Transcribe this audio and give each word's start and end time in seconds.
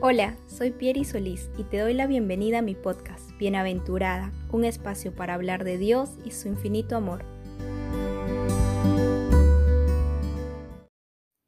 Hola, 0.00 0.36
soy 0.46 0.70
Pieri 0.70 1.04
Solís 1.04 1.50
y 1.58 1.64
te 1.64 1.78
doy 1.78 1.92
la 1.92 2.06
bienvenida 2.06 2.60
a 2.60 2.62
mi 2.62 2.76
podcast, 2.76 3.36
Bienaventurada, 3.36 4.32
un 4.52 4.64
espacio 4.64 5.12
para 5.12 5.34
hablar 5.34 5.64
de 5.64 5.76
Dios 5.76 6.10
y 6.24 6.30
su 6.30 6.46
infinito 6.46 6.94
amor. 6.94 7.24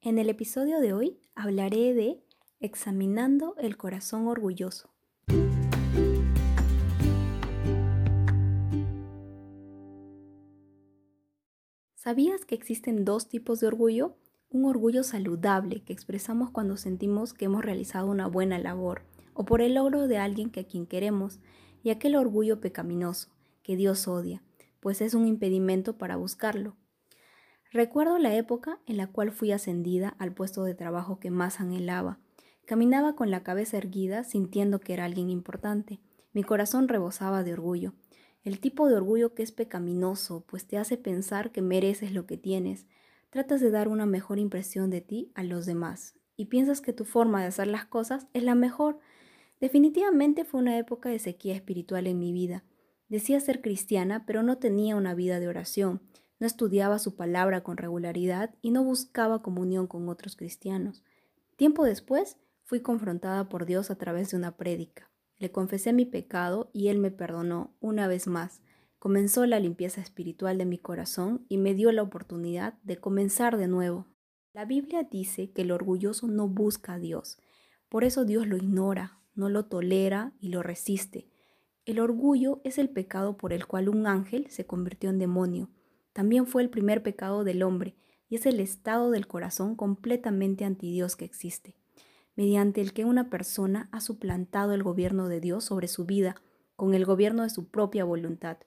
En 0.00 0.18
el 0.18 0.28
episodio 0.28 0.80
de 0.80 0.92
hoy 0.92 1.20
hablaré 1.36 1.94
de 1.94 2.24
examinando 2.58 3.54
el 3.56 3.76
corazón 3.76 4.26
orgulloso. 4.26 4.90
¿Sabías 11.94 12.44
que 12.44 12.56
existen 12.56 13.04
dos 13.04 13.28
tipos 13.28 13.60
de 13.60 13.68
orgullo? 13.68 14.16
Un 14.52 14.64
orgullo 14.64 15.04
saludable 15.04 15.84
que 15.84 15.92
expresamos 15.92 16.50
cuando 16.50 16.76
sentimos 16.76 17.32
que 17.34 17.44
hemos 17.44 17.64
realizado 17.64 18.08
una 18.08 18.26
buena 18.26 18.58
labor 18.58 19.02
o 19.32 19.44
por 19.44 19.62
el 19.62 19.74
logro 19.74 20.08
de 20.08 20.18
alguien 20.18 20.50
que 20.50 20.60
a 20.60 20.66
quien 20.66 20.86
queremos, 20.86 21.38
y 21.84 21.90
aquel 21.90 22.16
orgullo 22.16 22.60
pecaminoso 22.60 23.30
que 23.62 23.76
Dios 23.76 24.08
odia, 24.08 24.42
pues 24.80 25.02
es 25.02 25.14
un 25.14 25.28
impedimento 25.28 25.98
para 25.98 26.16
buscarlo. 26.16 26.76
Recuerdo 27.70 28.18
la 28.18 28.34
época 28.34 28.80
en 28.86 28.96
la 28.96 29.06
cual 29.06 29.30
fui 29.30 29.52
ascendida 29.52 30.16
al 30.18 30.34
puesto 30.34 30.64
de 30.64 30.74
trabajo 30.74 31.20
que 31.20 31.30
más 31.30 31.60
anhelaba. 31.60 32.18
Caminaba 32.66 33.14
con 33.14 33.30
la 33.30 33.44
cabeza 33.44 33.78
erguida 33.78 34.24
sintiendo 34.24 34.80
que 34.80 34.94
era 34.94 35.04
alguien 35.04 35.30
importante. 35.30 36.00
Mi 36.32 36.42
corazón 36.42 36.88
rebosaba 36.88 37.44
de 37.44 37.52
orgullo. 37.52 37.94
El 38.42 38.58
tipo 38.58 38.88
de 38.88 38.96
orgullo 38.96 39.32
que 39.32 39.44
es 39.44 39.52
pecaminoso, 39.52 40.44
pues 40.48 40.66
te 40.66 40.76
hace 40.76 40.96
pensar 40.96 41.52
que 41.52 41.62
mereces 41.62 42.12
lo 42.12 42.26
que 42.26 42.36
tienes, 42.36 42.86
tratas 43.30 43.60
de 43.60 43.70
dar 43.70 43.88
una 43.88 44.06
mejor 44.06 44.38
impresión 44.38 44.90
de 44.90 45.00
ti 45.00 45.32
a 45.34 45.42
los 45.42 45.66
demás 45.66 46.14
y 46.36 46.46
piensas 46.46 46.80
que 46.80 46.92
tu 46.92 47.04
forma 47.04 47.40
de 47.40 47.46
hacer 47.46 47.66
las 47.66 47.86
cosas 47.86 48.26
es 48.32 48.42
la 48.42 48.54
mejor. 48.54 48.98
Definitivamente 49.60 50.44
fue 50.44 50.60
una 50.60 50.78
época 50.78 51.08
de 51.08 51.18
sequía 51.18 51.54
espiritual 51.54 52.06
en 52.06 52.18
mi 52.18 52.32
vida. 52.32 52.64
Decía 53.08 53.40
ser 53.40 53.60
cristiana, 53.60 54.24
pero 54.26 54.42
no 54.42 54.58
tenía 54.58 54.96
una 54.96 55.14
vida 55.14 55.40
de 55.40 55.48
oración, 55.48 56.00
no 56.38 56.46
estudiaba 56.46 56.98
su 56.98 57.16
palabra 57.16 57.62
con 57.62 57.76
regularidad 57.76 58.54
y 58.62 58.70
no 58.70 58.82
buscaba 58.82 59.42
comunión 59.42 59.86
con 59.86 60.08
otros 60.08 60.36
cristianos. 60.36 61.02
Tiempo 61.56 61.84
después, 61.84 62.38
fui 62.64 62.80
confrontada 62.80 63.48
por 63.48 63.66
Dios 63.66 63.90
a 63.90 63.96
través 63.96 64.30
de 64.30 64.38
una 64.38 64.56
prédica. 64.56 65.10
Le 65.38 65.52
confesé 65.52 65.92
mi 65.92 66.06
pecado 66.06 66.70
y 66.72 66.88
Él 66.88 66.98
me 66.98 67.10
perdonó 67.10 67.74
una 67.80 68.06
vez 68.06 68.26
más 68.26 68.62
comenzó 69.00 69.46
la 69.46 69.58
limpieza 69.58 70.02
espiritual 70.02 70.58
de 70.58 70.66
mi 70.66 70.78
corazón 70.78 71.46
y 71.48 71.56
me 71.56 71.74
dio 71.74 71.90
la 71.90 72.02
oportunidad 72.02 72.74
de 72.82 72.98
comenzar 72.98 73.56
de 73.56 73.66
nuevo. 73.66 74.06
La 74.52 74.66
Biblia 74.66 75.04
dice 75.10 75.50
que 75.50 75.62
el 75.62 75.72
orgulloso 75.72 76.28
no 76.28 76.48
busca 76.48 76.92
a 76.92 76.98
Dios, 76.98 77.38
por 77.88 78.04
eso 78.04 78.26
Dios 78.26 78.46
lo 78.46 78.56
ignora, 78.56 79.18
no 79.34 79.48
lo 79.48 79.64
tolera 79.64 80.34
y 80.38 80.50
lo 80.50 80.62
resiste. 80.62 81.30
El 81.86 81.98
orgullo 81.98 82.60
es 82.62 82.76
el 82.76 82.90
pecado 82.90 83.38
por 83.38 83.54
el 83.54 83.66
cual 83.66 83.88
un 83.88 84.06
ángel 84.06 84.48
se 84.50 84.66
convirtió 84.66 85.08
en 85.08 85.18
demonio. 85.18 85.70
También 86.12 86.46
fue 86.46 86.62
el 86.62 86.68
primer 86.68 87.02
pecado 87.02 87.42
del 87.42 87.62
hombre 87.62 87.96
y 88.28 88.36
es 88.36 88.44
el 88.44 88.60
estado 88.60 89.10
del 89.10 89.26
corazón 89.26 89.76
completamente 89.76 90.66
anti 90.66 90.92
Dios 90.92 91.16
que 91.16 91.24
existe, 91.24 91.74
mediante 92.36 92.82
el 92.82 92.92
que 92.92 93.06
una 93.06 93.30
persona 93.30 93.88
ha 93.92 94.02
suplantado 94.02 94.74
el 94.74 94.82
gobierno 94.82 95.28
de 95.28 95.40
Dios 95.40 95.64
sobre 95.64 95.88
su 95.88 96.04
vida 96.04 96.36
con 96.76 96.92
el 96.92 97.06
gobierno 97.06 97.44
de 97.44 97.50
su 97.50 97.70
propia 97.70 98.04
voluntad. 98.04 98.58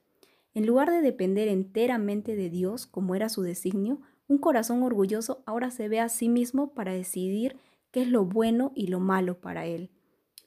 En 0.54 0.66
lugar 0.66 0.92
de 0.92 1.02
depender 1.02 1.48
enteramente 1.48 2.36
de 2.36 2.50
Dios, 2.50 2.86
como 2.86 3.16
era 3.16 3.30
su 3.30 3.42
designio, 3.42 4.02
un 4.28 4.38
corazón 4.38 4.84
orgulloso 4.84 5.44
ahora 5.46 5.72
se 5.72 5.88
ve 5.90 6.00
a 6.00 6.10
sí 6.10 6.30
mismo 6.30 6.74
para 6.74 6.94
decidir 6.94 7.58
qué 7.92 8.04
es 8.04 8.08
lo 8.08 8.26
bueno 8.26 8.72
y 8.76 8.88
lo 8.88 9.00
malo 9.00 9.40
para 9.40 9.66
él. 9.66 9.90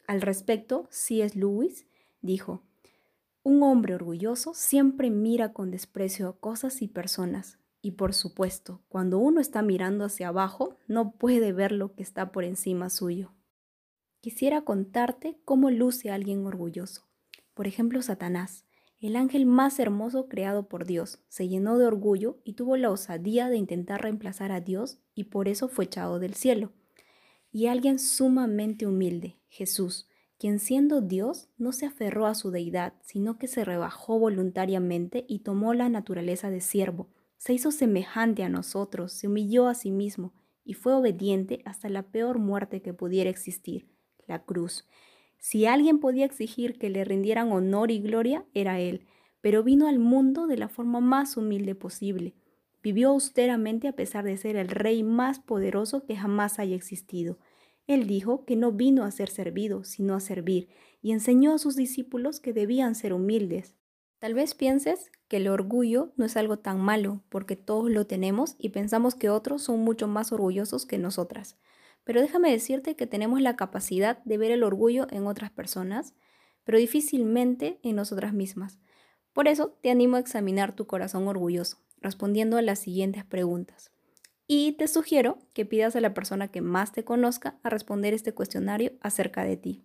Al 0.06 0.20
respecto, 0.20 0.86
C.S. 0.90 1.38
Lewis 1.38 1.86
dijo, 2.20 2.62
un 3.42 3.62
hombre 3.62 3.94
orgulloso 3.94 4.54
siempre 4.54 5.10
mira 5.10 5.52
con 5.52 5.70
desprecio 5.70 6.28
a 6.28 6.38
cosas 6.38 6.82
y 6.82 6.88
personas, 6.88 7.58
y 7.80 7.92
por 7.92 8.14
supuesto, 8.14 8.82
cuando 8.88 9.18
uno 9.18 9.40
está 9.40 9.62
mirando 9.62 10.04
hacia 10.04 10.28
abajo, 10.28 10.76
no 10.88 11.12
puede 11.12 11.52
ver 11.52 11.70
lo 11.70 11.94
que 11.94 12.02
está 12.02 12.32
por 12.32 12.42
encima 12.42 12.90
suyo. 12.90 13.32
Quisiera 14.20 14.62
contarte 14.62 15.38
cómo 15.44 15.70
luce 15.70 16.10
alguien 16.10 16.44
orgulloso. 16.44 17.06
Por 17.54 17.68
ejemplo, 17.68 18.02
Satanás. 18.02 18.65
El 18.98 19.16
ángel 19.16 19.44
más 19.44 19.78
hermoso 19.78 20.28
creado 20.28 20.68
por 20.68 20.86
Dios 20.86 21.22
se 21.28 21.48
llenó 21.48 21.76
de 21.76 21.86
orgullo 21.86 22.40
y 22.44 22.54
tuvo 22.54 22.76
la 22.76 22.90
osadía 22.90 23.48
de 23.48 23.56
intentar 23.56 24.02
reemplazar 24.02 24.52
a 24.52 24.60
Dios 24.60 24.98
y 25.14 25.24
por 25.24 25.48
eso 25.48 25.68
fue 25.68 25.84
echado 25.84 26.18
del 26.18 26.34
cielo. 26.34 26.72
Y 27.52 27.66
alguien 27.66 27.98
sumamente 27.98 28.86
humilde, 28.86 29.38
Jesús, 29.48 30.08
quien 30.38 30.58
siendo 30.58 31.00
Dios 31.00 31.48
no 31.56 31.72
se 31.72 31.86
aferró 31.86 32.26
a 32.26 32.34
su 32.34 32.50
deidad, 32.50 32.94
sino 33.02 33.38
que 33.38 33.48
se 33.48 33.64
rebajó 33.64 34.18
voluntariamente 34.18 35.24
y 35.28 35.40
tomó 35.40 35.74
la 35.74 35.88
naturaleza 35.88 36.50
de 36.50 36.60
siervo, 36.60 37.08
se 37.38 37.52
hizo 37.52 37.70
semejante 37.70 38.42
a 38.44 38.48
nosotros, 38.48 39.12
se 39.12 39.28
humilló 39.28 39.68
a 39.68 39.74
sí 39.74 39.90
mismo 39.90 40.34
y 40.64 40.74
fue 40.74 40.94
obediente 40.94 41.62
hasta 41.64 41.88
la 41.88 42.02
peor 42.02 42.38
muerte 42.38 42.82
que 42.82 42.92
pudiera 42.92 43.30
existir, 43.30 43.88
la 44.26 44.44
cruz. 44.44 44.86
Si 45.38 45.66
alguien 45.66 45.98
podía 45.98 46.24
exigir 46.24 46.78
que 46.78 46.90
le 46.90 47.04
rindieran 47.04 47.52
honor 47.52 47.90
y 47.90 48.00
gloria, 48.00 48.44
era 48.54 48.80
él, 48.80 49.06
pero 49.40 49.62
vino 49.62 49.88
al 49.88 49.98
mundo 49.98 50.46
de 50.46 50.56
la 50.56 50.68
forma 50.68 51.00
más 51.00 51.36
humilde 51.36 51.74
posible. 51.74 52.34
Vivió 52.82 53.10
austeramente 53.10 53.88
a 53.88 53.92
pesar 53.92 54.24
de 54.24 54.36
ser 54.36 54.56
el 54.56 54.68
rey 54.68 55.02
más 55.02 55.38
poderoso 55.40 56.04
que 56.04 56.16
jamás 56.16 56.58
haya 56.58 56.76
existido. 56.76 57.38
Él 57.86 58.06
dijo 58.06 58.44
que 58.44 58.56
no 58.56 58.72
vino 58.72 59.04
a 59.04 59.10
ser 59.10 59.28
servido, 59.28 59.84
sino 59.84 60.14
a 60.14 60.20
servir, 60.20 60.68
y 61.00 61.12
enseñó 61.12 61.54
a 61.54 61.58
sus 61.58 61.76
discípulos 61.76 62.40
que 62.40 62.52
debían 62.52 62.94
ser 62.94 63.12
humildes. 63.12 63.76
Tal 64.18 64.34
vez 64.34 64.54
pienses 64.54 65.12
que 65.28 65.36
el 65.36 65.48
orgullo 65.48 66.12
no 66.16 66.24
es 66.24 66.36
algo 66.36 66.58
tan 66.58 66.80
malo, 66.80 67.22
porque 67.28 67.54
todos 67.54 67.90
lo 67.90 68.06
tenemos 68.06 68.56
y 68.58 68.70
pensamos 68.70 69.14
que 69.14 69.30
otros 69.30 69.62
son 69.62 69.80
mucho 69.80 70.08
más 70.08 70.32
orgullosos 70.32 70.86
que 70.86 70.98
nosotras. 70.98 71.58
Pero 72.06 72.20
déjame 72.20 72.52
decirte 72.52 72.94
que 72.94 73.08
tenemos 73.08 73.40
la 73.40 73.56
capacidad 73.56 74.22
de 74.24 74.38
ver 74.38 74.52
el 74.52 74.62
orgullo 74.62 75.08
en 75.10 75.26
otras 75.26 75.50
personas, 75.50 76.14
pero 76.62 76.78
difícilmente 76.78 77.80
en 77.82 77.96
nosotras 77.96 78.32
mismas. 78.32 78.78
Por 79.32 79.48
eso 79.48 79.76
te 79.82 79.90
animo 79.90 80.14
a 80.16 80.20
examinar 80.20 80.76
tu 80.76 80.86
corazón 80.86 81.26
orgulloso, 81.26 81.78
respondiendo 82.00 82.58
a 82.58 82.62
las 82.62 82.78
siguientes 82.78 83.24
preguntas. 83.24 83.90
Y 84.46 84.74
te 84.74 84.86
sugiero 84.86 85.40
que 85.52 85.66
pidas 85.66 85.96
a 85.96 86.00
la 86.00 86.14
persona 86.14 86.46
que 86.46 86.60
más 86.60 86.92
te 86.92 87.04
conozca 87.04 87.58
a 87.64 87.70
responder 87.70 88.14
este 88.14 88.32
cuestionario 88.32 88.92
acerca 89.00 89.42
de 89.42 89.56
ti. 89.56 89.84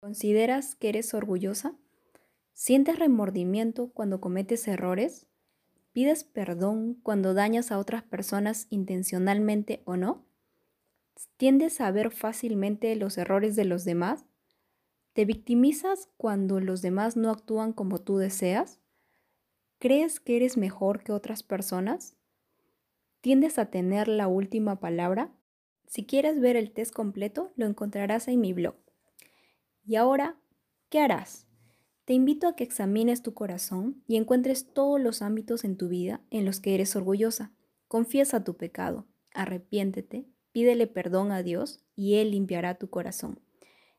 ¿Consideras 0.00 0.74
que 0.74 0.90
eres 0.90 1.14
orgullosa? 1.14 1.78
¿Sientes 2.52 2.98
remordimiento 2.98 3.90
cuando 3.90 4.20
cometes 4.20 4.68
errores? 4.68 5.28
¿Pides 5.92 6.24
perdón 6.24 7.00
cuando 7.02 7.32
dañas 7.32 7.72
a 7.72 7.78
otras 7.78 8.02
personas 8.02 8.66
intencionalmente 8.68 9.82
o 9.86 9.96
no? 9.96 10.23
¿Tiendes 11.36 11.80
a 11.80 11.90
ver 11.90 12.10
fácilmente 12.10 12.94
los 12.96 13.18
errores 13.18 13.56
de 13.56 13.64
los 13.64 13.84
demás? 13.84 14.24
¿Te 15.12 15.24
victimizas 15.24 16.08
cuando 16.16 16.58
los 16.58 16.82
demás 16.82 17.16
no 17.16 17.30
actúan 17.30 17.72
como 17.72 18.00
tú 18.00 18.16
deseas? 18.16 18.80
¿Crees 19.78 20.18
que 20.18 20.36
eres 20.36 20.56
mejor 20.56 21.04
que 21.04 21.12
otras 21.12 21.42
personas? 21.42 22.16
¿Tiendes 23.20 23.58
a 23.58 23.70
tener 23.70 24.08
la 24.08 24.26
última 24.26 24.80
palabra? 24.80 25.32
Si 25.86 26.04
quieres 26.04 26.40
ver 26.40 26.56
el 26.56 26.72
test 26.72 26.92
completo, 26.92 27.52
lo 27.56 27.66
encontrarás 27.66 28.26
en 28.28 28.40
mi 28.40 28.52
blog. 28.52 28.74
Y 29.84 29.96
ahora, 29.96 30.40
¿qué 30.88 30.98
harás? 30.98 31.46
Te 32.04 32.12
invito 32.12 32.48
a 32.48 32.56
que 32.56 32.64
examines 32.64 33.22
tu 33.22 33.34
corazón 33.34 34.02
y 34.06 34.16
encuentres 34.16 34.72
todos 34.72 35.00
los 35.00 35.22
ámbitos 35.22 35.64
en 35.64 35.76
tu 35.76 35.88
vida 35.88 36.22
en 36.30 36.44
los 36.44 36.60
que 36.60 36.74
eres 36.74 36.96
orgullosa. 36.96 37.52
Confiesa 37.86 38.42
tu 38.42 38.56
pecado, 38.56 39.06
arrepiéntete 39.32 40.33
Pídele 40.54 40.86
perdón 40.86 41.32
a 41.32 41.42
Dios 41.42 41.80
y 41.96 42.14
Él 42.14 42.30
limpiará 42.30 42.76
tu 42.76 42.88
corazón. 42.88 43.40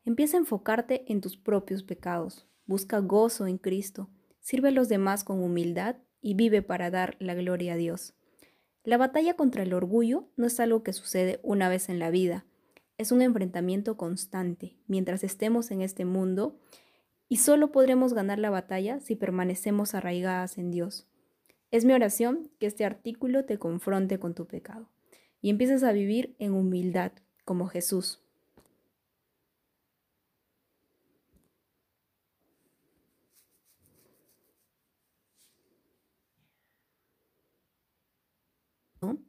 Empieza 0.05 0.37
a 0.37 0.39
enfocarte 0.39 1.03
en 1.11 1.19
tus 1.19 1.35
propios 1.35 1.83
pecados. 1.83 2.47
Busca 2.65 2.99
gozo 2.99 3.45
en 3.45 3.57
Cristo. 3.57 4.09
Sirve 4.39 4.69
a 4.69 4.71
los 4.71 4.87
demás 4.87 5.25
con 5.25 5.43
humildad 5.43 5.97
y 6.21 6.35
vive 6.35 6.61
para 6.61 6.89
dar 6.89 7.17
la 7.19 7.33
gloria 7.33 7.73
a 7.73 7.75
Dios. 7.75 8.13
La 8.85 8.95
batalla 8.95 9.33
contra 9.33 9.63
el 9.63 9.73
orgullo 9.73 10.29
no 10.37 10.47
es 10.47 10.57
algo 10.61 10.81
que 10.81 10.93
sucede 10.93 11.41
una 11.43 11.67
vez 11.67 11.89
en 11.89 11.99
la 11.99 12.09
vida. 12.09 12.45
Es 12.97 13.11
un 13.11 13.21
enfrentamiento 13.21 13.97
constante 13.97 14.77
mientras 14.87 15.25
estemos 15.25 15.71
en 15.71 15.81
este 15.81 16.05
mundo 16.05 16.57
y 17.27 17.35
solo 17.35 17.73
podremos 17.73 18.13
ganar 18.13 18.39
la 18.39 18.49
batalla 18.49 19.01
si 19.01 19.17
permanecemos 19.17 19.93
arraigadas 19.93 20.57
en 20.57 20.71
Dios. 20.71 21.05
Es 21.69 21.83
mi 21.83 21.91
oración 21.91 22.49
que 22.59 22.67
este 22.67 22.85
artículo 22.85 23.43
te 23.43 23.59
confronte 23.59 24.19
con 24.19 24.33
tu 24.33 24.47
pecado 24.47 24.89
y 25.45 25.51
empiezas 25.51 25.83
a 25.83 25.91
vivir 25.91 26.35
en 26.39 26.55
humildad 26.55 27.11
como 27.43 27.67
Jesús. 27.67 28.19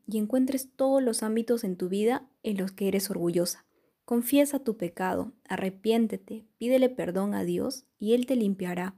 y 0.07 0.17
encuentres 0.17 0.71
todos 0.75 1.03
los 1.03 1.23
ámbitos 1.23 1.63
en 1.63 1.77
tu 1.77 1.91
vida 1.91 2.27
en 2.43 2.57
los 2.57 2.73
que 2.73 2.89
eres 2.89 3.11
orgullosa. 3.11 3.67
Confiesa 4.07 4.61
tu 4.61 4.79
pecado, 4.79 5.35
arrepiéntete, 5.47 6.47
pídele 6.57 6.89
perdón 6.89 7.35
a 7.35 7.45
Dios 7.45 7.85
y 7.99 8.15
Él 8.15 8.25
te 8.25 8.37
limpiará. 8.37 8.97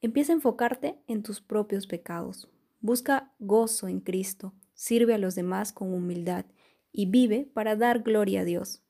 Empieza 0.00 0.32
a 0.32 0.36
enfocarte 0.36 0.98
en 1.06 1.22
tus 1.22 1.42
propios 1.42 1.86
pecados. 1.86 2.48
Busca 2.80 3.34
gozo 3.40 3.88
en 3.88 4.00
Cristo, 4.00 4.54
sirve 4.76 5.14
a 5.14 5.18
los 5.18 5.34
demás 5.34 5.72
con 5.72 5.92
humildad 5.92 6.44
y 6.92 7.06
vive 7.06 7.50
para 7.52 7.74
dar 7.74 8.04
gloria 8.04 8.42
a 8.42 8.44
Dios. 8.44 8.84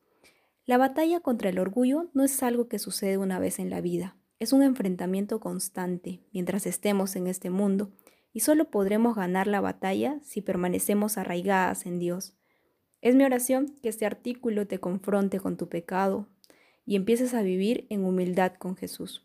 La 0.66 0.76
batalla 0.76 1.20
contra 1.20 1.48
el 1.48 1.58
orgullo 1.58 2.10
no 2.12 2.24
es 2.24 2.42
algo 2.42 2.68
que 2.68 2.78
sucede 2.78 3.16
una 3.16 3.38
vez 3.38 3.58
en 3.58 3.70
la 3.70 3.80
vida, 3.80 4.18
es 4.38 4.52
un 4.52 4.62
enfrentamiento 4.62 5.40
constante 5.40 6.20
mientras 6.32 6.66
estemos 6.66 7.16
en 7.16 7.26
este 7.26 7.48
mundo 7.48 7.90
y 8.34 8.40
solo 8.40 8.70
podremos 8.70 9.16
ganar 9.16 9.46
la 9.46 9.62
batalla 9.62 10.20
si 10.22 10.42
permanecemos 10.42 11.16
arraigadas 11.16 11.86
en 11.86 11.98
Dios. 11.98 12.36
Es 13.00 13.14
mi 13.14 13.24
oración 13.24 13.74
que 13.82 13.88
este 13.88 14.04
artículo 14.04 14.66
te 14.66 14.78
confronte 14.78 15.40
con 15.40 15.56
tu 15.56 15.70
pecado 15.70 16.28
y 16.84 16.96
empieces 16.96 17.32
a 17.32 17.40
vivir 17.40 17.86
en 17.88 18.04
humildad 18.04 18.52
con 18.54 18.76
Jesús. 18.76 19.14